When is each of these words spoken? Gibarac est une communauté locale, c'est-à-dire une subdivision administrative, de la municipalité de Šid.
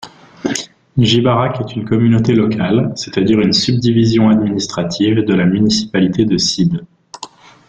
Gibarac 0.97 1.61
est 1.61 1.75
une 1.75 1.85
communauté 1.87 2.33
locale, 2.33 2.91
c'est-à-dire 2.95 3.39
une 3.39 3.53
subdivision 3.53 4.29
administrative, 4.31 5.23
de 5.23 5.33
la 5.35 5.45
municipalité 5.45 6.25
de 6.25 6.39
Šid. 6.39 6.87